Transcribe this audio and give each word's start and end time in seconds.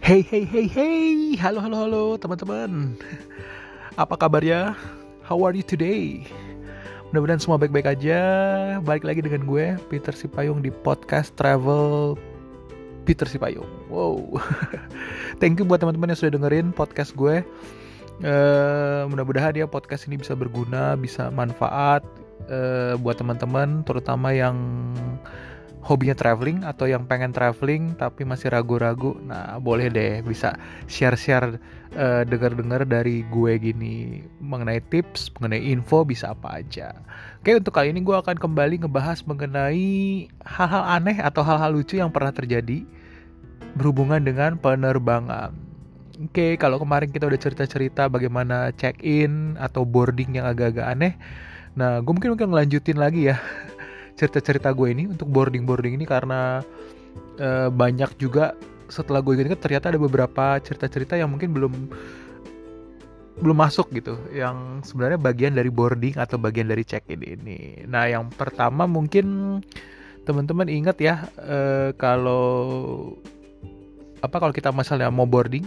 Hey 0.00 0.24
hey 0.24 0.48
hey 0.48 0.64
hey, 0.64 1.36
halo 1.36 1.60
halo 1.60 1.76
halo 1.76 2.04
teman-teman. 2.16 2.96
Apa 4.00 4.16
kabarnya? 4.16 4.72
How 5.20 5.36
are 5.44 5.52
you 5.52 5.60
today? 5.60 6.24
Mudah-mudahan 7.12 7.36
semua 7.36 7.60
baik-baik 7.60 7.84
aja. 7.84 8.20
Balik 8.80 9.04
lagi 9.04 9.20
dengan 9.20 9.44
gue 9.44 9.76
Peter 9.92 10.16
Sipayung 10.16 10.64
di 10.64 10.72
podcast 10.72 11.36
Travel 11.36 12.16
Peter 13.04 13.28
Sipayung. 13.28 13.68
Wow. 13.92 14.40
Thank 15.44 15.60
you 15.60 15.68
buat 15.68 15.84
teman-teman 15.84 16.16
yang 16.16 16.18
sudah 16.24 16.32
dengerin 16.32 16.72
podcast 16.72 17.12
gue. 17.12 17.44
Uh, 18.24 19.04
mudah-mudahan 19.12 19.52
ya 19.52 19.68
podcast 19.68 20.08
ini 20.08 20.16
bisa 20.16 20.32
berguna, 20.32 20.96
bisa 20.96 21.28
manfaat 21.28 22.00
uh, 22.48 22.96
buat 22.96 23.20
teman-teman, 23.20 23.84
terutama 23.84 24.32
yang 24.32 24.56
hobinya 25.80 26.12
traveling 26.12 26.60
atau 26.62 26.84
yang 26.84 27.08
pengen 27.08 27.32
traveling 27.32 27.96
tapi 27.96 28.28
masih 28.28 28.52
ragu-ragu, 28.52 29.16
nah 29.24 29.56
boleh 29.56 29.88
deh 29.88 30.20
bisa 30.20 30.52
share-share 30.84 31.56
uh, 31.96 32.22
dengar-dengar 32.28 32.84
dari 32.84 33.24
gue 33.32 33.52
gini 33.56 34.24
mengenai 34.44 34.84
tips, 34.92 35.32
mengenai 35.40 35.60
info 35.72 36.04
bisa 36.04 36.36
apa 36.36 36.60
aja. 36.60 36.92
Oke 37.40 37.56
untuk 37.56 37.72
kali 37.72 37.96
ini 37.96 38.04
gue 38.04 38.12
akan 38.12 38.36
kembali 38.36 38.84
ngebahas 38.84 39.24
mengenai 39.24 40.28
hal-hal 40.44 40.84
aneh 40.84 41.16
atau 41.16 41.40
hal-hal 41.40 41.72
lucu 41.72 41.96
yang 41.96 42.12
pernah 42.12 42.32
terjadi 42.32 42.84
berhubungan 43.72 44.20
dengan 44.20 44.60
penerbangan. 44.60 45.56
Oke, 46.20 46.60
kalau 46.60 46.76
kemarin 46.76 47.08
kita 47.08 47.24
udah 47.24 47.40
cerita-cerita 47.40 48.12
bagaimana 48.12 48.76
check-in 48.76 49.56
atau 49.56 49.88
boarding 49.88 50.36
yang 50.36 50.44
agak-agak 50.44 50.84
aneh. 50.84 51.16
Nah, 51.72 52.04
gue 52.04 52.12
mungkin 52.12 52.36
mungkin 52.36 52.52
ngelanjutin 52.52 53.00
lagi 53.00 53.32
ya 53.32 53.40
cerita-cerita 54.20 54.68
gue 54.76 54.92
ini 54.92 55.08
untuk 55.08 55.32
boarding-boarding 55.32 55.96
ini 55.96 56.04
karena 56.04 56.60
uh, 57.40 57.68
banyak 57.72 58.20
juga 58.20 58.52
setelah 58.92 59.24
gue 59.24 59.32
ingat 59.38 59.62
ternyata 59.64 59.88
ada 59.88 60.00
beberapa 60.02 60.60
cerita-cerita 60.60 61.16
yang 61.16 61.32
mungkin 61.32 61.56
belum 61.56 61.72
belum 63.40 63.56
masuk 63.56 63.88
gitu 63.96 64.20
yang 64.36 64.84
sebenarnya 64.84 65.16
bagian 65.16 65.56
dari 65.56 65.72
boarding 65.72 66.20
atau 66.20 66.36
bagian 66.36 66.68
dari 66.68 66.84
check-in 66.84 67.24
ini. 67.24 67.88
Nah, 67.88 68.04
yang 68.04 68.28
pertama 68.28 68.84
mungkin 68.84 69.58
teman-teman 70.28 70.68
ingat 70.68 71.00
ya 71.00 71.24
uh, 71.40 71.96
kalau 71.96 73.16
apa 74.20 74.36
kalau 74.36 74.52
kita 74.52 74.68
misalnya 74.68 75.08
mau 75.08 75.24
boarding 75.24 75.64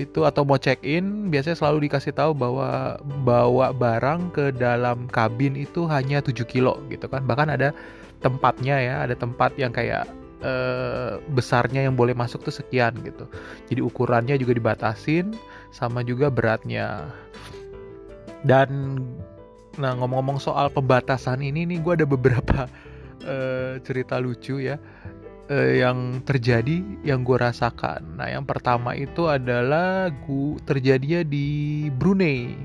itu 0.00 0.24
atau 0.24 0.42
mau 0.48 0.56
check 0.56 0.80
in 0.80 1.28
biasanya 1.28 1.58
selalu 1.58 1.88
dikasih 1.88 2.16
tahu 2.16 2.32
bahwa 2.32 2.96
bawa 3.24 3.76
barang 3.76 4.32
ke 4.32 4.56
dalam 4.56 5.04
kabin 5.12 5.52
itu 5.52 5.84
hanya 5.84 6.24
7 6.24 6.48
kilo 6.48 6.80
gitu 6.88 7.04
kan. 7.12 7.28
Bahkan 7.28 7.52
ada 7.52 7.76
tempatnya 8.24 8.80
ya 8.80 8.94
ada 9.04 9.12
tempat 9.12 9.52
yang 9.60 9.74
kayak 9.74 10.08
eh, 10.40 11.20
besarnya 11.36 11.84
yang 11.84 11.94
boleh 11.98 12.16
masuk 12.16 12.40
tuh 12.40 12.54
sekian 12.54 12.96
gitu. 13.04 13.28
Jadi 13.68 13.80
ukurannya 13.84 14.40
juga 14.40 14.56
dibatasin 14.56 15.36
sama 15.68 16.00
juga 16.00 16.32
beratnya. 16.32 17.12
Dan 18.42 19.00
nah 19.80 19.96
ngomong-ngomong 19.96 20.36
soal 20.36 20.68
pembatasan 20.68 21.40
ini 21.40 21.64
nih 21.64 21.80
gue 21.80 21.92
ada 22.00 22.06
beberapa 22.08 22.68
eh, 23.32 23.76
cerita 23.84 24.16
lucu 24.16 24.56
ya 24.56 24.80
uh, 25.52 25.72
yang 25.76 26.24
terjadi 26.24 26.80
yang 27.04 27.20
gue 27.22 27.36
rasakan. 27.36 28.16
Nah, 28.16 28.32
yang 28.32 28.48
pertama 28.48 28.96
itu 28.96 29.28
adalah 29.28 30.08
gue 30.08 30.56
terjadinya 30.64 31.20
di 31.20 31.88
Brunei. 31.92 32.56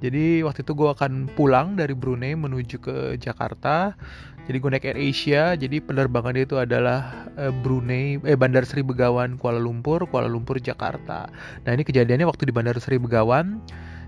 Jadi 0.00 0.44
waktu 0.44 0.64
itu 0.64 0.72
gue 0.76 0.88
akan 0.90 1.32
pulang 1.32 1.76
dari 1.76 1.92
Brunei 1.92 2.32
menuju 2.36 2.76
ke 2.80 2.96
Jakarta. 3.20 3.96
Jadi 4.44 4.56
gue 4.60 4.70
naik 4.76 4.84
Air 4.84 5.00
Asia. 5.00 5.56
Jadi 5.56 5.80
penerbangan 5.80 6.36
itu 6.36 6.60
adalah 6.60 7.28
uh, 7.40 7.52
Brunei, 7.64 8.20
eh 8.28 8.36
Bandar 8.36 8.68
Sri 8.68 8.84
Begawan, 8.84 9.40
Kuala 9.40 9.60
Lumpur, 9.60 10.04
Kuala 10.08 10.28
Lumpur, 10.28 10.60
Jakarta. 10.60 11.28
Nah 11.64 11.70
ini 11.72 11.84
kejadiannya 11.84 12.28
waktu 12.28 12.48
di 12.48 12.52
Bandar 12.52 12.76
Sri 12.80 13.00
Begawan. 13.00 13.60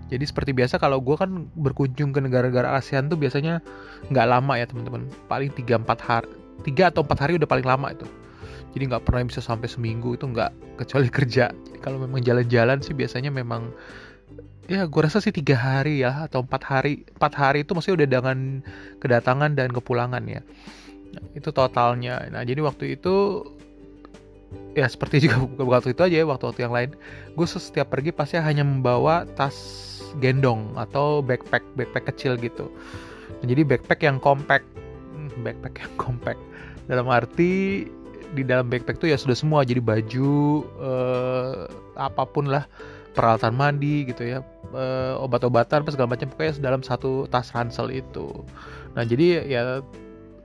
Jadi 0.06 0.22
seperti 0.22 0.54
biasa 0.54 0.78
kalau 0.78 1.02
gue 1.02 1.18
kan 1.18 1.50
berkunjung 1.58 2.14
ke 2.14 2.22
negara-negara 2.22 2.78
ASEAN 2.78 3.10
tuh 3.10 3.18
biasanya 3.18 3.58
nggak 4.12 4.26
lama 4.28 4.54
ya 4.54 4.68
teman-teman. 4.70 5.10
Paling 5.26 5.50
3-4 5.50 5.98
hari, 5.98 6.30
tiga 6.64 6.88
atau 6.88 7.04
empat 7.04 7.18
hari 7.26 7.36
udah 7.36 7.48
paling 7.48 7.66
lama 7.66 7.92
itu. 7.92 8.06
Jadi 8.76 8.92
nggak 8.92 9.04
pernah 9.08 9.24
bisa 9.24 9.40
sampai 9.40 9.68
seminggu 9.72 10.16
itu 10.16 10.28
nggak 10.28 10.80
kecuali 10.84 11.08
kerja. 11.16 11.52
Kalau 11.80 12.00
memang 12.00 12.20
jalan-jalan 12.20 12.84
sih 12.84 12.92
biasanya 12.92 13.32
memang 13.32 13.72
ya 14.66 14.82
gue 14.82 15.00
rasa 15.00 15.22
sih 15.22 15.30
tiga 15.30 15.54
hari 15.56 16.04
ya 16.04 16.28
atau 16.28 16.44
empat 16.44 16.62
hari. 16.64 17.04
Empat 17.16 17.32
hari 17.36 17.64
itu 17.64 17.72
masih 17.72 17.96
udah 17.96 18.08
dengan 18.08 18.60
kedatangan 19.00 19.56
dan 19.56 19.72
kepulangan 19.72 20.22
ya. 20.28 20.40
Nah, 21.16 21.24
itu 21.32 21.48
totalnya. 21.54 22.28
Nah 22.28 22.44
jadi 22.44 22.60
waktu 22.60 23.00
itu 23.00 23.46
ya 24.76 24.86
seperti 24.86 25.24
juga 25.24 25.40
waktu 25.72 25.96
itu 25.96 26.00
aja 26.04 26.16
ya 26.20 26.26
waktu-waktu 26.28 26.60
yang 26.68 26.74
lain 26.74 26.90
gue 27.32 27.46
setiap 27.48 27.90
pergi 27.90 28.12
pasti 28.12 28.36
hanya 28.36 28.62
membawa 28.62 29.24
tas 29.34 29.56
gendong 30.20 30.76
atau 30.76 31.24
backpack 31.24 31.64
backpack 31.76 32.12
kecil 32.12 32.36
gitu. 32.40 32.68
Nah, 33.40 33.46
jadi 33.48 33.64
backpack 33.64 34.00
yang 34.04 34.16
compact 34.20 34.64
backpack 35.42 35.82
yang 35.82 35.92
compact. 36.02 36.40
Dalam 36.86 37.10
arti 37.10 37.84
di 38.34 38.42
dalam 38.42 38.66
backpack 38.66 38.98
tuh 38.98 39.08
ya 39.10 39.18
sudah 39.18 39.36
semua. 39.36 39.62
Jadi 39.62 39.80
baju 39.82 40.32
eh, 40.80 41.54
apa 41.96 42.22
pun 42.28 42.48
lah. 42.48 42.64
Peralatan 43.16 43.56
mandi 43.56 44.04
gitu 44.04 44.28
ya. 44.28 44.44
Eh, 44.76 45.14
obat-obatan 45.16 45.88
segala 45.88 46.16
macam. 46.16 46.28
Pokoknya 46.28 46.60
dalam 46.60 46.84
satu 46.84 47.24
tas 47.28 47.48
ransel 47.56 47.88
itu. 47.92 48.28
Nah 48.92 49.02
jadi 49.08 49.44
ya 49.48 49.62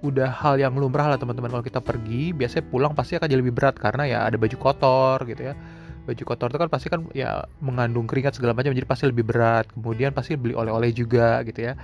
udah 0.01 0.33
hal 0.33 0.57
yang 0.57 0.73
lumrah 0.79 1.11
lah 1.11 1.19
teman-teman. 1.19 1.51
Kalau 1.51 1.65
kita 1.65 1.79
pergi 1.83 2.31
biasanya 2.31 2.65
pulang 2.71 2.93
pasti 2.95 3.19
akan 3.19 3.27
jadi 3.27 3.41
lebih 3.43 3.55
berat. 3.59 3.75
Karena 3.75 4.07
ya 4.07 4.19
ada 4.23 4.39
baju 4.39 4.55
kotor 4.55 5.27
gitu 5.27 5.51
ya. 5.51 5.53
Baju 6.01 6.23
kotor 6.25 6.47
itu 6.49 6.57
kan 6.57 6.69
pasti 6.71 6.87
kan 6.89 7.05
ya 7.11 7.45
mengandung 7.59 8.07
keringat 8.07 8.39
segala 8.39 8.55
macam. 8.55 8.71
Jadi 8.71 8.87
pasti 8.87 9.05
lebih 9.05 9.27
berat. 9.27 9.67
Kemudian 9.75 10.15
pasti 10.15 10.39
beli 10.39 10.55
oleh-oleh 10.55 10.95
juga 10.95 11.43
gitu 11.43 11.67
ya 11.67 11.75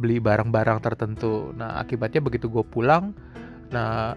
beli 0.00 0.16
barang-barang 0.18 0.80
tertentu. 0.80 1.52
Nah, 1.52 1.76
akibatnya 1.76 2.24
begitu 2.24 2.48
gue 2.48 2.64
pulang, 2.64 3.12
nah 3.68 4.16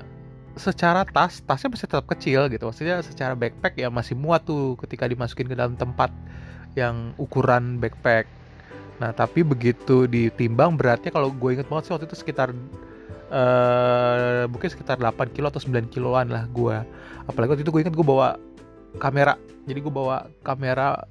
secara 0.56 1.04
tas, 1.04 1.42
tasnya 1.44 1.70
masih 1.74 1.88
tetap 1.90 2.06
kecil 2.08 2.48
gitu. 2.48 2.70
Maksudnya 2.70 3.02
secara 3.04 3.34
backpack 3.36 3.76
ya 3.76 3.90
masih 3.92 4.16
muat 4.16 4.48
tuh 4.48 4.80
ketika 4.80 5.10
dimasukin 5.10 5.50
ke 5.50 5.56
dalam 5.58 5.76
tempat 5.76 6.14
yang 6.80 7.12
ukuran 7.20 7.82
backpack. 7.82 8.30
Nah, 9.02 9.12
tapi 9.12 9.42
begitu 9.44 10.06
ditimbang 10.06 10.78
beratnya 10.78 11.10
kalau 11.10 11.34
gue 11.34 11.60
inget 11.60 11.68
banget 11.68 11.90
sih 11.90 11.94
waktu 11.98 12.06
itu 12.08 12.18
sekitar 12.18 12.54
uh, 13.34 14.46
mungkin 14.48 14.70
sekitar 14.70 15.02
8 15.02 15.34
kilo 15.34 15.50
atau 15.50 15.62
9 15.62 15.90
kiloan 15.90 16.30
lah 16.30 16.46
gue. 16.50 16.78
Apalagi 17.26 17.58
waktu 17.58 17.64
itu 17.66 17.72
gue 17.74 17.82
inget 17.84 17.96
gue 17.98 18.06
bawa 18.06 18.38
kamera. 19.02 19.38
Jadi 19.64 19.80
gue 19.80 19.94
bawa 19.94 20.28
kamera 20.44 21.08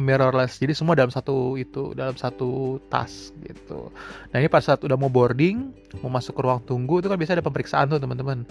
mirrorless. 0.00 0.56
Jadi 0.56 0.72
semua 0.72 0.96
dalam 0.96 1.12
satu 1.12 1.60
itu 1.60 1.92
dalam 1.92 2.16
satu 2.16 2.80
tas 2.88 3.30
gitu. 3.44 3.92
Nah 4.32 4.36
ini 4.40 4.48
pada 4.48 4.64
saat 4.64 4.80
udah 4.80 4.96
mau 4.96 5.12
boarding 5.12 5.68
mau 6.00 6.08
masuk 6.08 6.34
ke 6.34 6.42
ruang 6.42 6.64
tunggu 6.64 7.04
itu 7.04 7.12
kan 7.12 7.20
biasa 7.20 7.36
ada 7.36 7.44
pemeriksaan 7.44 7.86
tuh 7.92 8.00
teman-teman. 8.00 8.48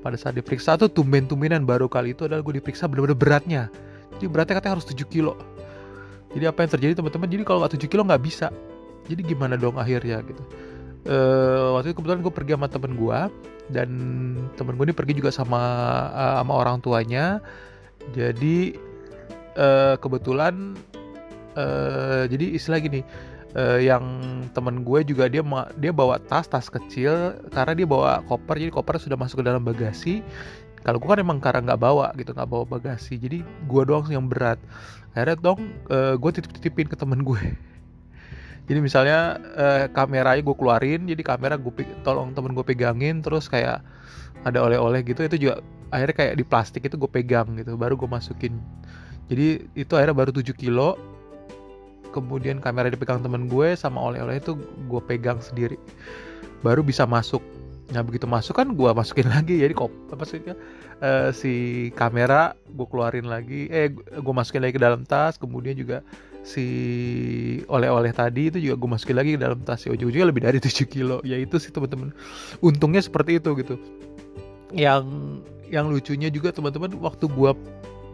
Pada 0.00 0.16
saat 0.16 0.38
diperiksa 0.38 0.78
tuh 0.78 0.88
tumben-tumbenan 0.88 1.66
baru 1.66 1.90
kali 1.90 2.14
itu 2.14 2.30
adalah 2.30 2.46
gue 2.46 2.62
diperiksa 2.62 2.86
benar-benar 2.86 3.18
beratnya. 3.18 3.62
Jadi 4.16 4.26
beratnya 4.30 4.54
katanya 4.62 4.74
harus 4.78 4.86
7 4.86 5.02
kilo. 5.10 5.34
Jadi 6.30 6.44
apa 6.46 6.62
yang 6.62 6.70
terjadi 6.70 6.92
teman-teman? 7.02 7.26
Jadi 7.26 7.42
kalau 7.42 7.58
nggak 7.66 7.74
7 7.74 7.90
kilo 7.90 8.02
nggak 8.06 8.22
bisa. 8.22 8.48
Jadi 9.10 9.20
gimana 9.26 9.58
dong 9.58 9.76
akhirnya 9.82 10.22
gitu. 10.22 10.42
Uh, 11.00 11.80
waktu 11.80 11.90
itu 11.90 11.96
kebetulan 11.96 12.20
gue 12.20 12.32
pergi 12.32 12.52
sama 12.54 12.68
temen 12.68 12.92
gue 12.92 13.20
dan 13.72 13.88
temen 14.60 14.76
gue 14.76 14.84
ini 14.84 14.92
pergi 14.92 15.16
juga 15.16 15.32
sama 15.32 15.62
uh, 16.12 16.44
sama 16.44 16.52
orang 16.52 16.76
tuanya 16.84 17.40
jadi 18.10 18.74
uh, 19.56 19.94
kebetulan 19.98 20.76
uh, 21.54 22.26
jadi 22.26 22.56
istilah 22.56 22.78
gini 22.82 23.00
uh, 23.54 23.78
yang 23.80 24.04
temen 24.54 24.82
gue 24.86 25.00
juga 25.06 25.26
dia 25.26 25.42
dia 25.78 25.92
bawa 25.94 26.18
tas 26.18 26.46
tas 26.46 26.66
kecil 26.70 27.38
karena 27.50 27.72
dia 27.74 27.86
bawa 27.86 28.22
koper 28.26 28.58
jadi 28.58 28.72
koper 28.74 29.00
sudah 29.00 29.18
masuk 29.18 29.42
ke 29.42 29.44
dalam 29.46 29.62
bagasi. 29.62 30.22
Kalau 30.80 30.96
gue 30.96 31.08
kan 31.12 31.20
emang 31.20 31.44
karena 31.44 31.60
nggak 31.72 31.80
bawa 31.80 32.08
gitu 32.16 32.32
nggak 32.32 32.48
bawa 32.48 32.64
bagasi 32.64 33.20
jadi 33.20 33.44
gue 33.44 33.82
doang 33.84 34.08
yang 34.08 34.26
berat. 34.26 34.56
Akhirnya 35.12 35.36
dong 35.36 35.60
uh, 35.92 36.14
gue 36.16 36.30
titip 36.32 36.52
titipin 36.56 36.88
ke 36.88 36.96
temen 36.96 37.20
gue. 37.20 37.42
Jadi 38.70 38.78
misalnya 38.78 39.42
uh, 39.58 39.84
kameranya 39.90 40.40
gue 40.46 40.56
keluarin 40.56 41.02
jadi 41.10 41.22
kamera 41.26 41.58
gue 41.58 41.72
tolong 42.06 42.32
temen 42.32 42.54
gue 42.54 42.62
pegangin 42.62 43.18
terus 43.18 43.50
kayak 43.50 43.82
ada 44.40 44.58
oleh-oleh 44.62 45.04
gitu 45.04 45.20
itu 45.26 45.36
juga 45.36 45.60
akhirnya 45.90 46.16
kayak 46.16 46.34
di 46.38 46.44
plastik 46.46 46.86
itu 46.86 46.96
gue 46.96 47.10
pegang 47.10 47.58
gitu 47.58 47.74
baru 47.74 47.98
gue 47.98 48.08
masukin. 48.10 48.58
Jadi 49.30 49.70
itu 49.78 49.92
akhirnya 49.94 50.16
baru 50.16 50.30
7 50.34 50.50
kilo. 50.58 50.98
Kemudian 52.10 52.58
kamera 52.58 52.90
dipegang 52.90 53.22
temen 53.22 53.46
gue 53.46 53.78
sama 53.78 54.02
oleh-oleh 54.02 54.42
itu 54.42 54.58
gue 54.90 55.02
pegang 55.06 55.38
sendiri. 55.38 55.78
Baru 56.66 56.82
bisa 56.82 57.06
masuk. 57.06 57.38
Nah 57.94 58.02
begitu 58.02 58.26
masuk 58.26 58.58
kan 58.58 58.74
gue 58.74 58.90
masukin 58.90 59.30
lagi. 59.34 59.62
Jadi 59.62 59.70
kop 59.70 59.94
apa 60.10 60.26
sih 60.26 60.42
uh, 60.42 61.30
si 61.30 61.88
kamera 61.94 62.58
gue 62.66 62.86
keluarin 62.90 63.30
lagi. 63.30 63.70
Eh 63.70 63.94
gue 63.94 64.34
masukin 64.34 64.66
lagi 64.66 64.74
ke 64.74 64.82
dalam 64.82 65.06
tas. 65.06 65.38
Kemudian 65.38 65.78
juga 65.78 66.02
si 66.42 66.66
oleh-oleh 67.70 68.10
tadi 68.10 68.50
itu 68.50 68.58
juga 68.58 68.74
gue 68.82 68.90
masukin 68.90 69.14
lagi 69.14 69.30
ke 69.38 69.40
dalam 69.46 69.62
tas. 69.62 69.86
Ya 69.86 69.94
ujung-ujungnya 69.94 70.26
lebih 70.34 70.42
dari 70.42 70.58
7 70.66 70.90
kilo. 70.90 71.22
Ya 71.22 71.38
itu 71.38 71.62
sih 71.62 71.70
teman-teman 71.70 72.10
untungnya 72.58 72.98
seperti 72.98 73.38
itu 73.38 73.54
gitu. 73.54 73.78
Yang 74.74 75.06
yang 75.70 75.88
lucunya 75.88 76.28
juga 76.28 76.50
teman-teman 76.50 76.98
waktu 76.98 77.30
gue 77.30 77.50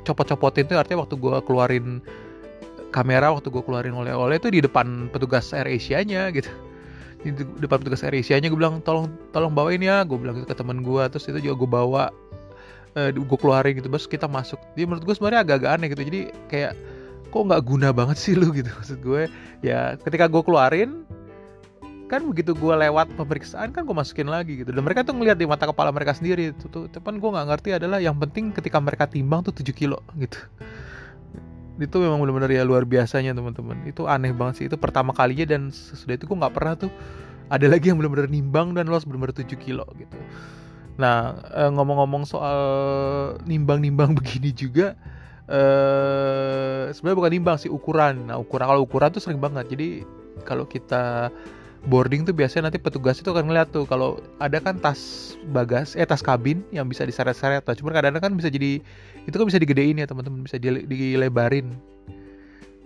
copot-copotin 0.07 0.71
tuh 0.71 0.79
artinya 0.79 1.03
waktu 1.03 1.17
gue 1.19 1.35
keluarin 1.43 1.99
kamera 2.95 3.35
waktu 3.35 3.51
gue 3.51 3.63
keluarin 3.65 3.97
oleh-oleh 3.97 4.39
itu 4.39 4.49
di 4.53 4.61
depan 4.63 5.11
petugas 5.11 5.51
Air 5.51 5.67
Asia-nya 5.67 6.31
gitu. 6.31 6.49
Di 7.27 7.35
depan 7.59 7.83
petugas 7.83 8.07
Air 8.07 8.15
Asia-nya 8.15 8.47
gue 8.53 8.57
bilang 8.61 8.79
tolong 8.85 9.11
tolong 9.35 9.51
bawain 9.51 9.83
ya. 9.83 10.07
Gue 10.07 10.21
bilang 10.21 10.39
gitu 10.39 10.49
ke 10.49 10.57
teman 10.57 10.85
gue 10.85 11.03
terus 11.11 11.27
itu 11.27 11.51
juga 11.51 11.55
gue 11.65 11.69
bawa 11.69 12.03
uh, 12.95 13.11
gue 13.11 13.39
keluarin 13.41 13.75
gitu 13.77 13.91
terus 13.91 14.07
kita 14.07 14.31
masuk. 14.31 14.61
Dia 14.79 14.87
menurut 14.87 15.03
gue 15.03 15.15
sebenarnya 15.17 15.43
agak-agak 15.43 15.71
aneh 15.77 15.89
gitu 15.93 16.03
jadi 16.07 16.21
kayak 16.47 16.73
kok 17.35 17.43
nggak 17.43 17.63
guna 17.67 17.89
banget 17.91 18.17
sih 18.17 18.33
lu? 18.39 18.53
Gitu 18.57 18.71
maksud 18.71 19.03
gue. 19.03 19.27
Ya 19.61 19.99
ketika 19.99 20.31
gue 20.31 20.43
keluarin 20.47 21.03
kan 22.07 22.23
begitu 22.31 22.55
gue 22.55 22.75
lewat 22.75 23.19
pemeriksaan 23.19 23.75
kan 23.75 23.83
gue 23.83 23.95
masukin 23.95 24.31
lagi 24.31 24.63
gitu. 24.63 24.71
Dan 24.71 24.87
mereka 24.87 25.03
tuh 25.03 25.19
ngeliat 25.19 25.39
di 25.39 25.47
mata 25.47 25.67
kepala 25.67 25.91
mereka 25.91 26.15
sendiri 26.15 26.55
itu 26.55 26.71
tuh. 26.71 26.87
Cuman 26.91 27.19
gue 27.19 27.31
nggak 27.35 27.47
ngerti 27.51 27.71
adalah 27.75 27.99
yang 27.99 28.15
penting 28.17 28.55
ketika 28.55 28.79
mereka 28.79 29.11
timbang 29.11 29.43
tuh 29.43 29.51
7 29.51 29.75
kilo 29.75 29.99
gitu. 30.15 30.39
Itu 31.77 32.01
memang 32.01 32.23
benar-benar 32.23 32.49
ya 32.55 32.63
luar 32.63 32.87
biasanya 32.87 33.35
teman-teman. 33.35 33.83
Itu 33.91 34.07
aneh 34.07 34.31
banget 34.31 34.55
sih. 34.63 34.65
Itu 34.71 34.79
pertama 34.79 35.11
kalinya 35.11 35.45
dan 35.51 35.75
sesudah 35.75 36.15
itu 36.15 36.31
gue 36.31 36.39
nggak 36.39 36.55
pernah 36.55 36.75
tuh 36.79 36.91
ada 37.51 37.67
lagi 37.67 37.91
yang 37.91 37.99
benar-benar 37.99 38.31
nimbang 38.31 38.75
dan 38.75 38.87
los 38.87 39.03
benar-benar 39.03 39.35
7 39.35 39.59
kilo 39.59 39.85
gitu. 39.99 40.19
Nah 40.97 41.43
eh, 41.53 41.71
ngomong-ngomong 41.75 42.23
soal 42.23 42.61
nimbang-nimbang 43.45 44.15
begini 44.19 44.55
juga 44.55 44.95
eh 45.47 46.91
sebenarnya 46.91 47.19
bukan 47.19 47.33
nimbang 47.35 47.57
sih 47.59 47.71
ukuran. 47.71 48.31
Nah 48.31 48.39
ukuran 48.39 48.67
kalau 48.67 48.83
ukuran 48.87 49.11
tuh 49.11 49.23
sering 49.23 49.43
banget. 49.43 49.67
Jadi 49.71 50.07
kalau 50.47 50.67
kita 50.67 51.31
boarding 51.87 52.27
tuh 52.27 52.35
biasanya 52.35 52.69
nanti 52.69 52.83
petugas 52.83 53.23
itu 53.23 53.31
akan 53.31 53.47
ngeliat 53.47 53.71
tuh 53.71 53.87
kalau 53.87 54.19
ada 54.43 54.59
kan 54.59 54.77
tas 54.83 55.33
bagas 55.55 55.95
eh 55.95 56.03
tas 56.03 56.21
kabin 56.21 56.67
yang 56.75 56.91
bisa 56.91 57.07
diseret-seret 57.07 57.63
nah, 57.63 57.75
cuma 57.79 57.95
kadang-kadang 57.95 58.23
kan 58.23 58.33
bisa 58.35 58.51
jadi 58.51 58.83
itu 59.27 59.35
kan 59.35 59.47
bisa 59.47 59.63
digedein 59.63 60.03
ya 60.03 60.07
teman-teman 60.11 60.43
bisa 60.43 60.59
dilebarin. 60.59 61.79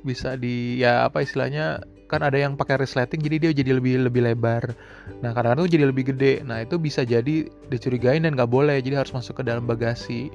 Bisa 0.00 0.36
di 0.36 0.80
ya 0.80 1.04
apa 1.08 1.24
istilahnya 1.24 1.84
kan 2.08 2.26
ada 2.26 2.40
yang 2.40 2.58
pakai 2.58 2.80
resleting 2.80 3.22
jadi 3.22 3.36
dia 3.48 3.50
jadi 3.52 3.76
lebih 3.76 4.08
lebih 4.08 4.24
lebar. 4.24 4.76
Nah 5.24 5.32
kadang-kadang 5.32 5.68
tuh 5.68 5.72
jadi 5.76 5.84
lebih 5.88 6.12
gede. 6.12 6.44
Nah 6.44 6.64
itu 6.64 6.76
bisa 6.76 7.04
jadi 7.04 7.48
dicurigain 7.68 8.24
dan 8.24 8.36
nggak 8.36 8.48
boleh 8.52 8.80
jadi 8.84 9.00
harus 9.00 9.12
masuk 9.16 9.40
ke 9.40 9.42
dalam 9.44 9.64
bagasi. 9.64 10.28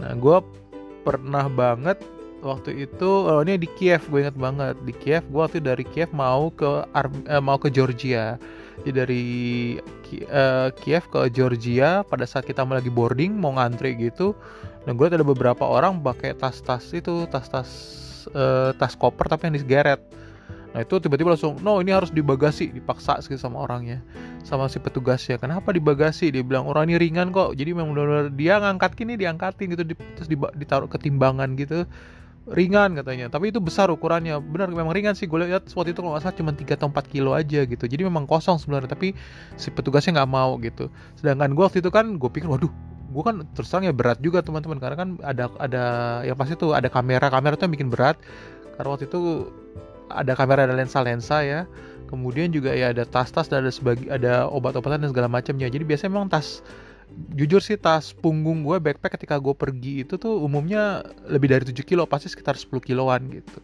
Nah 0.00 0.16
gue 0.16 0.38
pernah 1.04 1.48
banget 1.48 2.00
waktu 2.42 2.86
itu 2.86 3.10
oh 3.26 3.42
ini 3.42 3.58
di 3.58 3.68
Kiev 3.78 4.06
gue 4.08 4.26
inget 4.26 4.36
banget. 4.38 4.76
Di 4.86 4.94
Kiev 4.94 5.26
gue 5.28 5.40
waktu 5.40 5.62
dari 5.62 5.84
Kiev 5.84 6.10
mau 6.14 6.50
ke 6.52 6.86
Arm, 6.94 7.12
eh, 7.26 7.42
mau 7.42 7.58
ke 7.58 7.68
Georgia. 7.70 8.38
Jadi 8.86 8.92
dari 8.94 9.24
uh, 10.30 10.68
Kiev 10.78 11.10
ke 11.10 11.28
Georgia 11.34 12.06
pada 12.06 12.24
saat 12.24 12.46
kita 12.46 12.62
lagi 12.62 12.88
boarding 12.88 13.34
mau 13.34 13.54
ngantri 13.58 13.98
gitu 13.98 14.32
dan 14.86 14.96
gue 14.96 15.06
ada 15.10 15.26
beberapa 15.26 15.66
orang 15.66 16.00
pakai 16.00 16.32
tas-tas 16.38 16.86
itu 16.94 17.26
tas-tas 17.28 17.68
uh, 18.32 18.70
tas 18.78 18.94
koper 18.94 19.26
tapi 19.28 19.50
yang 19.50 19.58
digeret 19.58 20.00
nah 20.76 20.84
itu 20.84 21.00
tiba-tiba 21.00 21.32
langsung 21.32 21.56
no 21.64 21.80
ini 21.80 21.90
harus 21.90 22.12
dibagasi 22.12 22.70
dipaksa 22.70 23.18
gitu 23.24 23.40
sama 23.40 23.64
orangnya 23.64 24.04
sama 24.48 24.64
si 24.72 24.80
petugasnya. 24.80 25.36
Kenapa 25.36 25.76
dibagasi? 25.76 26.32
Dia 26.32 26.40
bilang 26.40 26.64
orang 26.64 26.88
ini 26.88 26.96
ringan 26.96 27.28
kok. 27.36 27.52
Jadi 27.52 27.76
memang 27.76 27.92
benar-benar 27.92 28.32
dia 28.32 28.56
ngangkat 28.56 28.96
kini 28.96 29.20
diangkatin 29.20 29.76
gitu 29.76 29.84
terus 30.16 30.28
ditaruh 30.56 30.88
ketimbangan 30.88 31.52
gitu 31.60 31.84
ringan 32.52 32.96
katanya. 32.96 33.28
Tapi 33.28 33.52
itu 33.52 33.60
besar 33.60 33.92
ukurannya. 33.92 34.40
Benar 34.40 34.72
memang 34.72 34.92
ringan 34.92 35.12
sih. 35.12 35.28
Gue 35.28 35.44
lihat 35.44 35.68
waktu 35.72 35.92
itu 35.92 36.00
kalau 36.00 36.16
nggak 36.16 36.24
salah 36.24 36.36
cuma 36.36 36.52
3 36.52 36.76
atau 36.76 36.88
4 36.88 37.12
kilo 37.12 37.36
aja 37.36 37.60
gitu. 37.64 37.84
Jadi 37.84 38.02
memang 38.04 38.24
kosong 38.24 38.56
sebenarnya 38.56 38.92
tapi 38.92 39.12
si 39.60 39.68
petugasnya 39.68 40.22
nggak 40.22 40.30
mau 40.30 40.56
gitu. 40.60 40.88
Sedangkan 41.20 41.52
gue 41.52 41.64
waktu 41.64 41.78
itu 41.84 41.90
kan 41.92 42.16
gue 42.16 42.30
pikir 42.30 42.48
waduh 42.48 42.72
gue 43.08 43.22
kan 43.24 43.40
terus 43.56 43.72
ya 43.72 43.92
berat 43.92 44.18
juga 44.20 44.40
teman-teman. 44.40 44.80
Karena 44.80 44.96
kan 44.96 45.08
ada 45.24 45.44
ada 45.60 45.84
yang 46.24 46.36
pasti 46.36 46.56
tuh 46.56 46.72
ada 46.72 46.88
kamera. 46.88 47.28
Kamera 47.28 47.56
tuh 47.56 47.68
yang 47.68 47.74
bikin 47.76 47.88
berat. 47.92 48.16
Karena 48.76 48.88
waktu 48.94 49.08
itu 49.08 49.48
ada 50.08 50.32
kamera 50.32 50.64
ada 50.64 50.74
lensa-lensa 50.76 51.44
ya. 51.44 51.60
Kemudian 52.08 52.48
juga 52.48 52.72
ya 52.72 52.96
ada 52.96 53.04
tas-tas 53.04 53.52
dan 53.52 53.68
ada 53.68 53.72
sebagi 53.72 54.08
ada 54.08 54.48
obat-obatan 54.48 55.04
dan 55.04 55.12
segala 55.12 55.28
macamnya. 55.28 55.68
Jadi 55.68 55.84
biasanya 55.84 56.16
memang 56.16 56.32
tas 56.32 56.64
jujur 57.34 57.58
sih 57.58 57.74
tas 57.74 58.14
punggung 58.14 58.62
gue 58.62 58.78
backpack 58.78 59.18
ketika 59.18 59.36
gue 59.42 59.54
pergi 59.54 60.06
itu 60.06 60.14
tuh 60.20 60.38
umumnya 60.38 61.02
lebih 61.26 61.50
dari 61.50 61.64
7 61.66 61.74
kilo 61.82 62.06
pasti 62.06 62.30
sekitar 62.30 62.54
10 62.54 62.70
kiloan 62.82 63.30
gitu. 63.32 63.58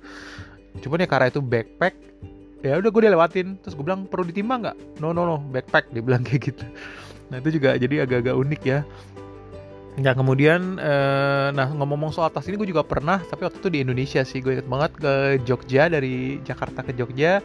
Cuman 0.82 1.04
ya 1.04 1.08
karena 1.08 1.30
itu 1.30 1.40
backpack 1.42 1.94
ya 2.64 2.80
udah 2.80 2.90
gue 2.90 3.02
dilewatin. 3.04 3.60
Terus 3.62 3.74
gue 3.76 3.84
bilang 3.84 4.08
perlu 4.08 4.26
ditimbang 4.26 4.66
nggak? 4.66 4.76
No 4.98 5.12
no 5.14 5.28
no 5.28 5.36
backpack 5.52 5.92
dia 5.92 6.02
bilang 6.02 6.24
kayak 6.26 6.50
gitu. 6.50 6.64
Nah 7.30 7.38
itu 7.40 7.60
juga 7.60 7.76
jadi 7.78 8.04
agak-agak 8.08 8.34
unik 8.34 8.62
ya. 8.64 8.80
Nah 9.94 10.10
kemudian, 10.10 10.74
eh, 10.82 11.48
nah 11.54 11.70
ngomong-ngomong 11.70 12.10
soal 12.10 12.26
tas 12.26 12.50
ini 12.50 12.58
gue 12.58 12.66
juga 12.66 12.82
pernah, 12.82 13.22
tapi 13.30 13.46
waktu 13.46 13.62
itu 13.62 13.70
di 13.70 13.78
Indonesia 13.86 14.26
sih. 14.26 14.42
Gue 14.42 14.58
inget 14.58 14.66
banget 14.66 14.92
ke 14.98 15.12
Jogja 15.46 15.86
dari 15.86 16.42
Jakarta 16.42 16.82
ke 16.82 16.90
Jogja. 16.98 17.38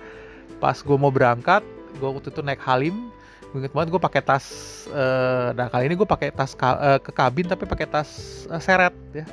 Pas 0.57 0.73
gue 0.73 0.97
mau 0.97 1.13
berangkat, 1.13 1.61
gue 2.01 2.09
waktu 2.09 2.33
itu 2.33 2.41
naik 2.41 2.57
Halim, 2.65 3.13
inget 3.57 3.73
banget 3.73 3.89
gue 3.89 4.01
pakai 4.01 4.21
tas 4.21 4.45
uh, 4.93 5.49
nah 5.57 5.65
kali 5.73 5.89
ini 5.89 5.97
gue 5.97 6.05
pakai 6.05 6.29
tas 6.29 6.53
ka, 6.53 6.77
uh, 6.77 6.99
ke 7.01 7.09
kabin 7.09 7.49
tapi 7.49 7.65
pakai 7.65 7.89
tas 7.89 8.09
uh, 8.51 8.61
seret 8.61 8.93
ya. 9.13 9.25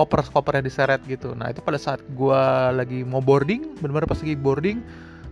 Koper 0.00 0.56
yang 0.56 0.64
diseret 0.64 1.04
gitu. 1.04 1.36
Nah 1.36 1.52
itu 1.52 1.60
pada 1.60 1.76
saat 1.76 2.00
gue 2.00 2.42
lagi 2.72 3.04
mau 3.04 3.20
boarding 3.20 3.76
benar-benar 3.84 4.08
pas 4.08 4.16
lagi 4.16 4.32
boarding 4.32 4.80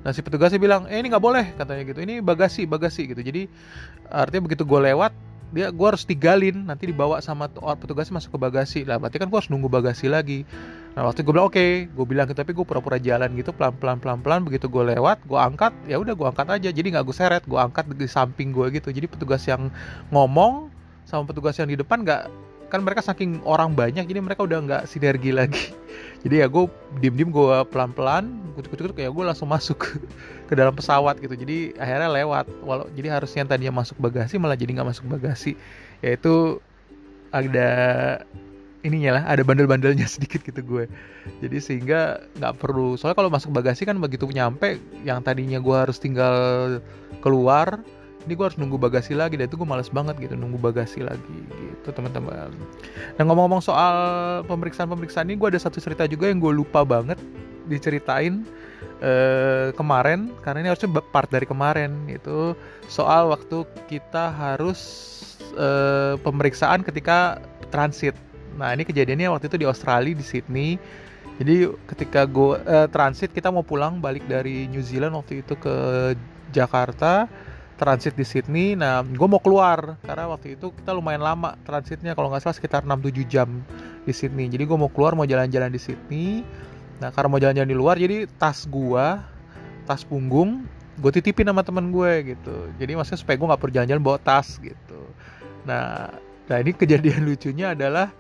nah 0.04 0.12
si 0.14 0.20
petugasnya 0.20 0.60
bilang 0.60 0.84
eh 0.92 1.00
ini 1.00 1.08
nggak 1.08 1.24
boleh 1.24 1.56
katanya 1.56 1.88
gitu. 1.88 2.04
Ini 2.04 2.20
bagasi 2.20 2.68
bagasi 2.68 3.08
gitu. 3.08 3.24
Jadi 3.24 3.48
artinya 4.12 4.44
begitu 4.44 4.68
gue 4.68 4.80
lewat 4.92 5.16
dia 5.48 5.72
gue 5.72 5.86
harus 5.88 6.04
tinggalin 6.04 6.68
nanti 6.68 6.84
dibawa 6.84 7.24
sama 7.24 7.48
petugasnya 7.80 8.20
masuk 8.20 8.36
ke 8.36 8.38
bagasi. 8.44 8.80
Lah 8.84 9.00
berarti 9.00 9.16
kan 9.16 9.32
gue 9.32 9.38
harus 9.40 9.48
nunggu 9.48 9.72
bagasi 9.72 10.12
lagi 10.12 10.44
nah 10.96 11.06
waktu 11.06 11.22
gue 11.22 11.32
bilang 11.32 11.46
oke 11.46 11.56
okay. 11.56 11.86
gue 11.86 12.06
bilang 12.08 12.26
gitu 12.26 12.38
tapi 12.38 12.52
gue 12.56 12.66
pura-pura 12.66 12.98
jalan 12.98 13.30
gitu 13.36 13.50
pelan 13.54 13.74
pelan 13.76 13.98
pelan 14.02 14.18
pelan 14.18 14.40
begitu 14.42 14.66
gue 14.66 14.82
lewat 14.94 15.22
gue 15.26 15.38
angkat 15.38 15.72
ya 15.86 15.96
udah 16.00 16.14
gue 16.14 16.26
angkat 16.26 16.46
aja. 16.48 16.68
Jadi 16.72 16.86
nggak 16.94 17.04
gue 17.04 17.16
seret 17.16 17.44
gue 17.44 17.58
angkat 17.58 17.84
di 17.94 18.08
samping 18.08 18.50
gue 18.50 18.66
gitu. 18.74 18.88
Jadi 18.92 19.06
petugas 19.06 19.42
yang 19.46 19.70
ngomong 20.10 20.68
sama 21.08 21.24
petugas 21.24 21.56
yang 21.56 21.68
di 21.70 21.76
depan 21.78 22.04
nggak 22.04 22.28
kan 22.68 22.84
mereka 22.84 23.00
saking 23.00 23.40
orang 23.48 23.72
banyak 23.72 24.04
jadi 24.04 24.20
mereka 24.20 24.44
udah 24.44 24.58
nggak 24.60 24.82
sinergi 24.84 25.32
lagi. 25.32 25.72
Jadi 26.22 26.44
ya 26.44 26.46
gue 26.50 26.66
diem 27.00 27.14
diem 27.14 27.30
gue 27.30 27.56
pelan 27.70 27.94
pelan 27.94 28.24
kutuk 28.58 28.74
kutuk 28.74 28.92
kayak 28.98 29.14
gue 29.14 29.24
langsung 29.24 29.48
masuk 29.48 29.78
ke 30.48 30.52
dalam 30.52 30.76
pesawat 30.76 31.16
gitu. 31.22 31.32
Jadi 31.32 31.72
akhirnya 31.80 32.10
lewat 32.12 32.44
walau 32.66 32.90
jadi 32.92 33.16
harusnya 33.16 33.48
tadinya 33.48 33.80
masuk 33.80 33.96
bagasi 33.96 34.36
malah 34.36 34.58
jadi 34.58 34.76
nggak 34.76 34.88
masuk 34.92 35.06
bagasi. 35.08 35.56
Yaitu 36.04 36.60
ada 37.32 37.70
ininya 38.86 39.18
lah 39.18 39.22
ada 39.26 39.42
bandel-bandelnya 39.42 40.06
sedikit 40.14 40.42
gitu 40.46 40.60
gue. 40.62 40.84
Jadi 41.42 41.58
sehingga 41.58 42.22
nggak 42.38 42.54
perlu 42.60 42.94
soalnya 42.94 43.18
kalau 43.18 43.30
masuk 43.32 43.50
bagasi 43.50 43.82
kan 43.88 43.98
begitu 43.98 44.28
nyampe 44.30 44.78
yang 45.02 45.22
tadinya 45.22 45.58
gue 45.58 45.76
harus 45.76 45.98
tinggal 45.98 46.36
keluar 47.24 47.82
ini 48.26 48.36
gue 48.36 48.44
harus 48.44 48.60
nunggu 48.60 48.76
bagasi 48.76 49.16
lagi 49.16 49.40
dan 49.40 49.48
itu 49.48 49.56
gue 49.56 49.64
males 49.64 49.88
banget 49.88 50.20
gitu 50.20 50.36
nunggu 50.36 50.60
bagasi 50.60 51.00
lagi 51.00 51.38
gitu 51.48 51.88
teman-teman. 51.96 52.52
Nah 53.16 53.22
ngomong-ngomong 53.24 53.64
soal 53.64 53.96
pemeriksaan-pemeriksaan 54.44 55.32
ini 55.32 55.40
gue 55.40 55.48
ada 55.48 55.60
satu 55.60 55.80
cerita 55.80 56.04
juga 56.04 56.28
yang 56.28 56.36
gue 56.36 56.52
lupa 56.52 56.84
banget 56.84 57.16
diceritain 57.72 58.44
eh, 59.00 59.72
kemarin 59.72 60.28
karena 60.44 60.60
ini 60.60 60.68
harusnya 60.76 60.92
part 61.12 61.32
dari 61.32 61.48
kemarin 61.48 62.04
itu 62.10 62.52
soal 62.92 63.32
waktu 63.32 63.64
kita 63.88 64.28
harus 64.28 64.80
eh, 65.56 66.20
pemeriksaan 66.20 66.84
ketika 66.84 67.40
transit 67.72 68.16
Nah 68.58 68.74
ini 68.74 68.82
kejadiannya 68.82 69.30
waktu 69.30 69.46
itu 69.46 69.56
di 69.62 69.66
Australia 69.70 70.12
di 70.12 70.24
Sydney. 70.26 70.70
Jadi 71.38 71.70
ketika 71.86 72.26
gue 72.26 72.58
uh, 72.58 72.90
transit 72.90 73.30
kita 73.30 73.54
mau 73.54 73.62
pulang 73.62 74.02
balik 74.02 74.26
dari 74.26 74.66
New 74.66 74.82
Zealand 74.82 75.14
waktu 75.14 75.46
itu 75.46 75.54
ke 75.54 75.74
Jakarta 76.50 77.30
transit 77.78 78.18
di 78.18 78.26
Sydney. 78.26 78.74
Nah 78.74 79.06
gue 79.06 79.28
mau 79.30 79.38
keluar 79.38 79.94
karena 80.02 80.26
waktu 80.34 80.58
itu 80.58 80.74
kita 80.74 80.90
lumayan 80.90 81.22
lama 81.22 81.54
transitnya 81.62 82.18
kalau 82.18 82.34
nggak 82.34 82.42
salah 82.42 82.58
sekitar 82.58 82.82
6-7 82.82 83.22
jam 83.30 83.62
di 84.02 84.10
Sydney. 84.10 84.50
Jadi 84.50 84.66
gue 84.66 84.76
mau 84.76 84.90
keluar 84.90 85.14
mau 85.14 85.24
jalan-jalan 85.24 85.70
di 85.70 85.78
Sydney. 85.78 86.42
Nah 86.98 87.14
karena 87.14 87.30
mau 87.30 87.38
jalan-jalan 87.38 87.70
di 87.70 87.78
luar 87.78 87.94
jadi 88.02 88.26
tas 88.34 88.66
gue 88.66 89.06
tas 89.86 90.02
punggung 90.02 90.66
gue 90.98 91.10
titipin 91.14 91.46
sama 91.46 91.62
temen 91.62 91.94
gue 91.94 92.34
gitu. 92.34 92.56
Jadi 92.82 92.98
maksudnya 92.98 93.20
supaya 93.22 93.38
gue 93.38 93.46
nggak 93.46 93.60
perlu 93.62 93.74
jalan-jalan 93.78 94.02
bawa 94.02 94.18
tas 94.18 94.58
gitu. 94.58 95.00
Nah, 95.62 96.10
nah 96.50 96.56
ini 96.58 96.74
kejadian 96.74 97.22
lucunya 97.28 97.78
adalah 97.78 98.10